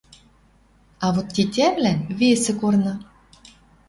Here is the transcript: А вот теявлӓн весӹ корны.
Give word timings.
А 1.05 1.07
вот 1.15 1.27
теявлӓн 1.35 1.99
весӹ 2.19 2.53
корны. 2.59 2.93